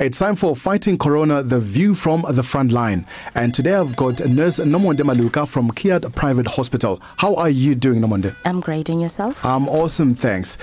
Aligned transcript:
It's 0.00 0.18
time 0.18 0.34
for 0.34 0.56
Fighting 0.56 0.96
Corona, 0.96 1.42
the 1.42 1.60
view 1.60 1.94
from 1.94 2.24
the 2.26 2.42
front 2.42 2.72
line. 2.72 3.04
And 3.34 3.52
today 3.52 3.74
I've 3.74 3.96
got 3.96 4.18
nurse 4.20 4.58
Nomonde 4.58 5.00
Maluka 5.00 5.46
from 5.46 5.70
Kiaat 5.72 6.14
Private 6.14 6.46
Hospital. 6.46 7.02
How 7.18 7.34
are 7.34 7.50
you 7.50 7.74
doing, 7.74 8.00
Nomonde? 8.00 8.34
I'm 8.46 8.62
great. 8.62 8.88
And 8.88 9.02
yourself? 9.02 9.44
I'm 9.44 9.68
awesome, 9.68 10.14
thanks. 10.14 10.56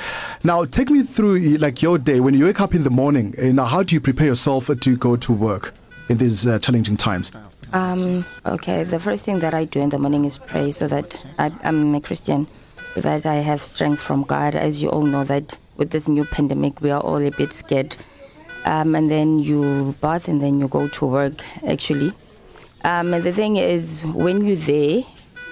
Now, 0.44 0.66
take 0.66 0.90
me 0.90 1.04
through 1.04 1.38
like 1.60 1.84
your 1.84 2.00
day. 2.00 2.20
When 2.20 2.34
you 2.34 2.46
wake 2.46 2.60
up 2.60 2.74
in 2.74 2.82
the 2.82 2.90
morning, 2.90 3.36
you 3.38 3.54
know, 3.54 3.66
how 3.66 3.84
do 3.84 3.94
you 3.94 4.02
prepare 4.02 4.26
yourself 4.26 4.72
to 4.76 4.98
go 4.98 5.16
to 5.16 5.32
work 5.32 5.72
in 6.10 6.18
these 6.18 6.48
uh, 6.48 6.58
challenging 6.58 6.98
times? 6.98 7.32
Um, 7.74 8.26
okay, 8.44 8.86
the 8.86 9.00
first 9.00 9.24
thing 9.24 9.38
that 9.42 9.54
I 9.54 9.66
do 9.66 9.80
in 9.82 9.90
the 9.90 10.00
morning 10.00 10.26
is 10.26 10.40
pray 10.40 10.72
so 10.72 10.88
that 10.88 11.16
I, 11.38 11.52
I'm 11.64 11.94
a 11.94 12.02
Christian, 12.02 12.48
so 12.96 13.02
that 13.02 13.28
I 13.28 13.36
have 13.36 13.62
strength 13.62 14.02
from 14.02 14.24
God. 14.24 14.56
As 14.56 14.82
you 14.82 14.90
all 14.90 15.04
know, 15.04 15.24
that 15.26 15.60
with 15.76 15.92
this 15.92 16.08
new 16.08 16.26
pandemic, 16.26 16.82
we 16.82 16.90
are 16.90 17.02
all 17.02 17.18
a 17.18 17.30
bit 17.30 17.54
scared 17.54 17.96
um, 18.68 18.96
and 18.96 19.10
then 19.10 19.40
you 19.40 19.96
bath 20.02 20.28
and 20.28 20.42
then 20.42 20.60
you 20.60 20.68
go 20.68 20.88
to 20.90 21.06
work 21.06 21.42
actually. 21.66 22.12
Um, 22.84 23.14
and 23.14 23.24
the 23.24 23.32
thing 23.32 23.56
is, 23.56 24.04
when 24.04 24.46
you're 24.46 24.58
there, 24.58 25.04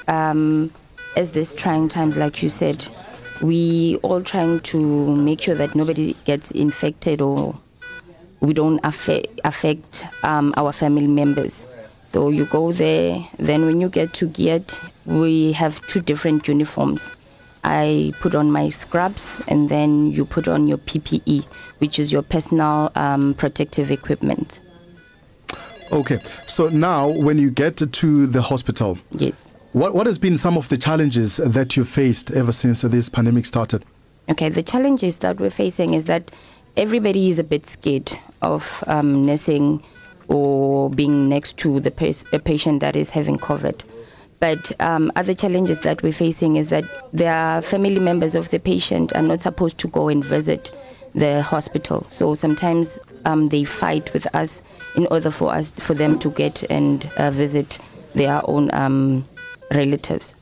um, 0.08 0.72
as 1.16 1.32
this 1.32 1.56
trying 1.56 1.88
times, 1.88 2.18
like 2.18 2.44
you 2.44 2.50
said, 2.50 2.86
we 3.42 3.98
all 4.04 4.22
trying 4.22 4.60
to 4.60 5.16
make 5.16 5.42
sure 5.42 5.56
that 5.56 5.76
nobody 5.76 6.14
gets 6.26 6.52
infected 6.52 7.22
or 7.22 7.56
we 8.42 8.54
don't 8.54 8.80
affect, 8.84 9.40
affect 9.46 10.06
um, 10.24 10.54
our 10.58 10.74
family 10.74 11.08
members. 11.08 11.64
So 12.12 12.30
you 12.30 12.46
go 12.46 12.74
there, 12.74 13.26
then 13.38 13.66
when 13.66 13.80
you 13.82 13.90
get 13.90 14.14
to 14.16 14.28
Kiaat, 14.28 14.78
we 15.06 15.54
have 15.54 15.82
two 15.88 16.02
different 16.02 16.48
uniforms. 16.48 17.02
I 17.66 18.14
put 18.20 18.36
on 18.36 18.52
my 18.52 18.70
scrubs 18.70 19.42
and 19.48 19.70
then 19.70 20.12
you 20.12 20.24
put 20.24 20.48
on 20.48 20.68
your 20.68 20.78
PPE, 20.78 21.46
which 21.80 21.98
is 21.98 22.12
your 22.12 22.22
personal 22.22 22.92
um, 22.94 23.34
protective 23.34 23.90
equipment. 23.90 24.60
Okay, 25.92 26.20
so 26.46 26.70
now 26.70 27.08
when 27.08 27.40
you 27.40 27.50
get 27.50 27.78
to 27.78 28.28
the 28.28 28.42
hospital, 28.44 29.00
yes. 29.12 29.34
what, 29.74 29.96
what 29.96 30.06
has 30.06 30.20
been 30.20 30.38
some 30.38 30.58
of 30.58 30.70
the 30.70 30.78
challenges 30.78 31.38
that 31.38 31.76
you 31.76 31.84
faced 31.84 32.30
ever 32.32 32.52
since 32.52 32.84
this 32.84 33.10
pandemic 33.10 33.46
started? 33.46 33.84
Okay, 34.30 34.50
the 34.50 34.64
challenges 34.64 35.18
that 35.18 35.40
we're 35.40 35.50
facing 35.50 35.96
is 35.96 36.06
that 36.06 36.30
everybody 36.78 37.32
is 37.32 37.40
a 37.40 37.44
bit 37.44 37.68
scared 37.68 38.16
of 38.44 38.84
um, 38.86 39.26
nursing 39.26 39.84
or 40.28 40.92
being 40.92 41.30
next 41.30 41.58
to 41.58 41.80
the 41.80 42.24
a 42.32 42.40
patient 42.40 42.82
that 42.82 42.96
is 42.96 43.10
having 43.10 43.40
COVID. 43.40 43.82
But 44.40 44.80
um, 44.82 45.12
other 45.16 45.34
challenges 45.34 45.80
that 45.82 46.04
we're 46.04 46.14
facing 46.14 46.58
is 46.58 46.70
that 46.70 46.86
their 47.14 47.62
family 47.62 48.00
members 48.00 48.36
of 48.36 48.50
the 48.50 48.60
patient 48.60 49.16
are 49.16 49.22
not 49.22 49.42
supposed 49.42 49.78
to 49.80 49.88
go 49.88 50.10
and 50.10 50.24
visit 50.24 50.72
the 51.14 51.42
hospital. 51.42 52.06
So 52.10 52.36
sometimes 52.36 53.00
um, 53.26 53.50
they 53.50 53.64
fight 53.64 54.12
with 54.14 54.34
us 54.36 54.62
in 54.96 55.08
order 55.08 55.32
for 55.32 55.52
us 55.54 55.72
for 55.72 55.94
them 55.94 56.20
to 56.20 56.30
get 56.32 56.64
and 56.70 57.10
uh, 57.18 57.32
visit 57.32 57.80
their 58.14 58.42
own 58.50 58.74
um, 58.74 59.28
relatives. 59.72 60.36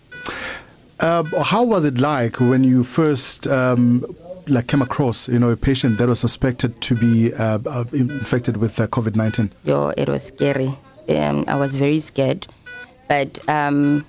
Uh, 1.00 1.24
how 1.44 1.64
was 1.64 1.86
it 1.86 1.98
like 1.98 2.40
when 2.40 2.64
you 2.64 2.84
first 2.84 3.48
um, 3.48 4.06
like 4.48 4.68
came 4.68 4.82
across 4.82 5.28
you 5.28 5.40
know 5.40 5.50
a 5.50 5.58
patient 5.58 5.98
that 5.98 6.08
was 6.08 6.20
suspected 6.20 6.80
to 6.82 6.96
be 6.96 7.34
uh, 7.34 7.60
uh 7.66 7.84
infected 7.94 8.58
with 8.58 8.80
uh, 8.80 8.88
COVID 8.88 9.16
nineteen? 9.16 9.52
Yo, 9.64 9.90
it 9.98 10.08
was 10.08 10.24
scary. 10.24 10.78
Um, 11.10 11.46
I 11.48 11.56
was 11.56 11.76
very 11.76 12.00
scared 12.00 12.48
but 13.14 13.38
um, 13.48 14.04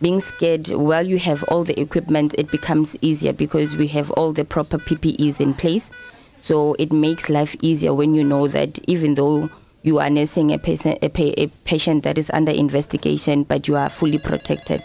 being 0.00 0.20
scared 0.20 0.68
while 0.68 1.04
you 1.04 1.18
have 1.18 1.42
all 1.44 1.64
the 1.64 1.78
equipment 1.80 2.34
it 2.38 2.48
becomes 2.52 2.96
easier 3.00 3.32
because 3.32 3.74
we 3.74 3.88
have 3.88 4.12
all 4.12 4.32
the 4.32 4.44
proper 4.44 4.78
ppes 4.78 5.40
in 5.40 5.52
place 5.52 5.90
so 6.40 6.74
it 6.78 6.92
makes 6.92 7.28
life 7.28 7.56
easier 7.62 7.92
when 7.92 8.14
you 8.14 8.22
know 8.22 8.46
that 8.46 8.78
even 8.86 9.14
though 9.14 9.50
you 9.82 9.98
are 9.98 10.10
nursing 10.10 10.52
a 10.52 10.58
patient, 10.58 10.96
a, 11.02 11.08
pa- 11.08 11.34
a 11.36 11.48
patient 11.64 12.04
that 12.04 12.16
is 12.16 12.30
under 12.32 12.52
investigation 12.52 13.42
but 13.42 13.66
you 13.66 13.74
are 13.74 13.88
fully 13.90 14.18
protected 14.18 14.84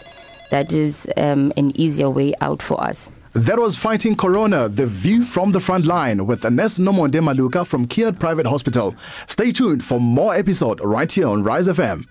that 0.50 0.72
is 0.72 1.06
um, 1.16 1.52
an 1.56 1.70
easier 1.78 2.10
way 2.10 2.34
out 2.40 2.60
for 2.60 2.82
us 2.82 3.08
that 3.36 3.58
was 3.58 3.76
Fighting 3.76 4.14
Corona, 4.14 4.68
the 4.68 4.86
view 4.86 5.24
from 5.24 5.50
the 5.50 5.58
front 5.58 5.86
line 5.86 6.24
with 6.24 6.44
Ernest 6.44 6.78
Nomonde 6.78 7.20
Maluka 7.20 7.66
from 7.66 7.88
Kiaat 7.88 8.20
Private 8.20 8.46
Hospital. 8.46 8.94
Stay 9.26 9.50
tuned 9.50 9.82
for 9.82 9.98
more 9.98 10.36
episode 10.36 10.80
right 10.80 11.10
here 11.10 11.26
on 11.26 11.42
Rise 11.42 11.66
FM. 11.66 12.06